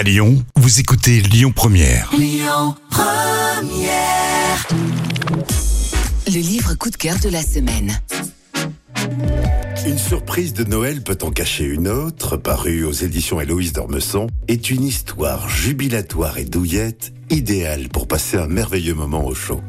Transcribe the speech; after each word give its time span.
À 0.00 0.02
Lyon, 0.02 0.42
vous 0.56 0.80
écoutez 0.80 1.20
Lyon 1.20 1.52
Première. 1.54 2.10
Le 6.26 6.40
livre 6.40 6.72
coup 6.72 6.88
de 6.88 6.96
cœur 6.96 7.18
de 7.22 7.28
la 7.28 7.42
semaine. 7.42 8.00
Une 9.84 9.98
surprise 9.98 10.54
de 10.54 10.64
Noël 10.64 11.02
peut 11.02 11.18
en 11.20 11.30
cacher 11.30 11.64
une 11.64 11.86
autre, 11.86 12.38
parue 12.38 12.84
aux 12.84 12.92
éditions 12.92 13.42
Héloïse 13.42 13.74
d'Ormesson, 13.74 14.28
est 14.48 14.70
une 14.70 14.84
histoire 14.84 15.50
jubilatoire 15.50 16.38
et 16.38 16.46
douillette, 16.46 17.12
idéale 17.28 17.90
pour 17.90 18.08
passer 18.08 18.38
un 18.38 18.46
merveilleux 18.46 18.94
moment 18.94 19.26
au 19.26 19.34
chaud. 19.34 19.60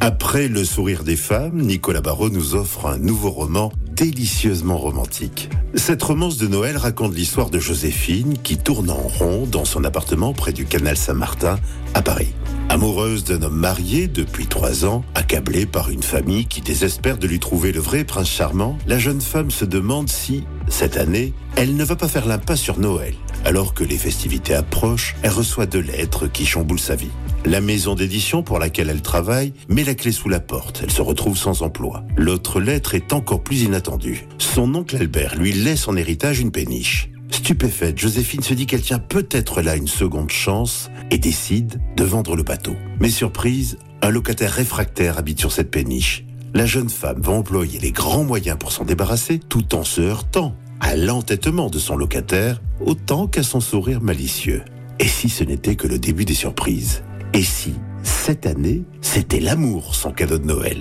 Après 0.00 0.48
Le 0.48 0.64
sourire 0.64 1.04
des 1.04 1.16
femmes, 1.16 1.60
Nicolas 1.60 2.00
Barrault 2.00 2.30
nous 2.30 2.54
offre 2.54 2.86
un 2.86 2.96
nouveau 2.96 3.28
roman 3.28 3.70
délicieusement 3.96 4.76
romantique. 4.76 5.48
Cette 5.74 6.02
romance 6.02 6.36
de 6.36 6.46
Noël 6.46 6.76
raconte 6.76 7.14
l'histoire 7.14 7.48
de 7.48 7.58
Joséphine 7.58 8.36
qui 8.42 8.58
tourne 8.58 8.90
en 8.90 9.08
rond 9.08 9.46
dans 9.46 9.64
son 9.64 9.84
appartement 9.84 10.34
près 10.34 10.52
du 10.52 10.66
canal 10.66 10.98
Saint-Martin 10.98 11.58
à 11.94 12.02
Paris. 12.02 12.34
Amoureuse 12.68 13.22
d'un 13.22 13.42
homme 13.42 13.56
marié 13.56 14.08
depuis 14.08 14.46
trois 14.46 14.84
ans, 14.84 15.04
accablée 15.14 15.66
par 15.66 15.88
une 15.88 16.02
famille 16.02 16.46
qui 16.46 16.60
désespère 16.60 17.16
de 17.16 17.28
lui 17.28 17.38
trouver 17.38 17.70
le 17.70 17.78
vrai 17.78 18.04
prince 18.04 18.28
charmant, 18.28 18.76
la 18.88 18.98
jeune 18.98 19.20
femme 19.20 19.52
se 19.52 19.64
demande 19.64 20.08
si, 20.08 20.44
cette 20.68 20.96
année, 20.96 21.32
elle 21.54 21.76
ne 21.76 21.84
va 21.84 21.94
pas 21.94 22.08
faire 22.08 22.26
l'impasse 22.26 22.60
sur 22.60 22.78
Noël. 22.78 23.14
Alors 23.44 23.72
que 23.72 23.84
les 23.84 23.96
festivités 23.96 24.54
approchent, 24.54 25.14
elle 25.22 25.30
reçoit 25.30 25.66
deux 25.66 25.80
lettres 25.80 26.26
qui 26.26 26.44
chamboulent 26.44 26.80
sa 26.80 26.96
vie. 26.96 27.12
La 27.44 27.60
maison 27.60 27.94
d'édition 27.94 28.42
pour 28.42 28.58
laquelle 28.58 28.90
elle 28.90 29.02
travaille 29.02 29.52
met 29.68 29.84
la 29.84 29.94
clé 29.94 30.10
sous 30.10 30.28
la 30.28 30.40
porte. 30.40 30.80
Elle 30.82 30.90
se 30.90 31.02
retrouve 31.02 31.38
sans 31.38 31.62
emploi. 31.62 32.02
L'autre 32.16 32.60
lettre 32.60 32.96
est 32.96 33.12
encore 33.12 33.44
plus 33.44 33.62
inattendue. 33.62 34.26
Son 34.38 34.74
oncle 34.74 34.96
Albert 34.96 35.36
lui 35.36 35.52
laisse 35.52 35.86
en 35.86 35.94
héritage 35.94 36.40
une 36.40 36.50
péniche. 36.50 37.10
Stupéfaite, 37.46 37.96
Joséphine 37.96 38.42
se 38.42 38.54
dit 38.54 38.66
qu'elle 38.66 38.82
tient 38.82 38.98
peut-être 38.98 39.62
là 39.62 39.76
une 39.76 39.86
seconde 39.86 40.30
chance 40.30 40.90
et 41.12 41.18
décide 41.18 41.80
de 41.96 42.02
vendre 42.02 42.34
le 42.34 42.42
bateau. 42.42 42.74
Mais 42.98 43.08
surprise, 43.08 43.78
un 44.02 44.10
locataire 44.10 44.50
réfractaire 44.50 45.16
habite 45.16 45.38
sur 45.38 45.52
cette 45.52 45.70
péniche. 45.70 46.24
La 46.54 46.66
jeune 46.66 46.88
femme 46.88 47.20
va 47.20 47.34
employer 47.34 47.78
les 47.78 47.92
grands 47.92 48.24
moyens 48.24 48.58
pour 48.58 48.72
s'en 48.72 48.84
débarrasser 48.84 49.38
tout 49.38 49.76
en 49.76 49.84
se 49.84 50.00
heurtant 50.00 50.56
à 50.80 50.96
l'entêtement 50.96 51.70
de 51.70 51.78
son 51.78 51.94
locataire 51.94 52.60
autant 52.84 53.28
qu'à 53.28 53.44
son 53.44 53.60
sourire 53.60 54.00
malicieux. 54.00 54.64
Et 54.98 55.06
si 55.06 55.28
ce 55.28 55.44
n'était 55.44 55.76
que 55.76 55.86
le 55.86 56.00
début 56.00 56.24
des 56.24 56.34
surprises? 56.34 57.04
Et 57.32 57.44
si, 57.44 57.74
cette 58.02 58.46
année, 58.46 58.82
c'était 59.02 59.38
l'amour 59.38 59.94
son 59.94 60.10
cadeau 60.10 60.38
de 60.38 60.46
Noël? 60.46 60.78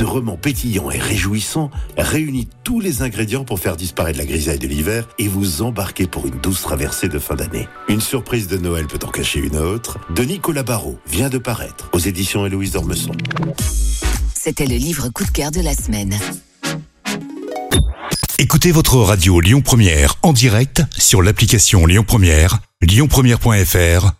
Ce 0.00 0.04
roman 0.06 0.38
pétillant 0.38 0.90
et 0.90 0.98
réjouissant 0.98 1.70
réunit 1.98 2.48
tous 2.64 2.80
les 2.80 3.02
ingrédients 3.02 3.44
pour 3.44 3.60
faire 3.60 3.76
disparaître 3.76 4.18
la 4.18 4.24
grisaille 4.24 4.58
de 4.58 4.66
l'hiver 4.66 5.06
et 5.18 5.28
vous 5.28 5.60
embarquer 5.60 6.06
pour 6.06 6.26
une 6.26 6.40
douce 6.40 6.62
traversée 6.62 7.10
de 7.10 7.18
fin 7.18 7.34
d'année. 7.34 7.68
Une 7.86 8.00
surprise 8.00 8.48
de 8.48 8.56
Noël 8.56 8.86
peut 8.86 8.98
en 9.06 9.10
cacher 9.10 9.40
une 9.40 9.58
autre. 9.58 9.98
De 10.14 10.22
Nicolas 10.22 10.62
Barrault 10.62 10.98
vient 11.06 11.28
de 11.28 11.36
paraître 11.36 11.90
aux 11.92 11.98
éditions 11.98 12.46
Héloïse 12.46 12.72
d'Ormesson. 12.72 13.12
C'était 14.34 14.64
le 14.64 14.76
livre 14.76 15.10
coup 15.10 15.26
de 15.26 15.32
cœur 15.32 15.50
de 15.50 15.60
la 15.60 15.74
semaine. 15.74 16.18
Écoutez 18.38 18.72
votre 18.72 18.96
radio 18.96 19.38
Lyon 19.38 19.60
Première 19.60 20.14
en 20.22 20.32
direct 20.32 20.82
sur 20.96 21.20
l'application 21.20 21.84
Lyon 21.84 22.04
Première, 22.06 22.60
lyonpremière.fr 22.80 24.19